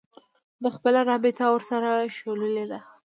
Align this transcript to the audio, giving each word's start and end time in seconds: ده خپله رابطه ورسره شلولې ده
ده 0.61 0.69
خپله 0.75 0.99
رابطه 1.09 1.45
ورسره 1.51 1.91
شلولې 2.17 2.65
ده 2.71 2.79